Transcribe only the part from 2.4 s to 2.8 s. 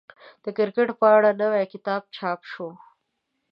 شو.